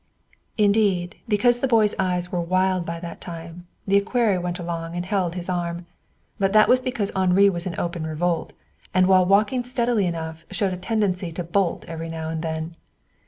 [0.57, 5.05] Indeed, because the boy's eyes were wild by that time, the equerry went along and
[5.05, 5.85] held his arm.
[6.39, 8.51] But that was because Henri was in open revolt,
[8.95, 12.75] and while walking steadily enough showed a tendency to bolt every now and then.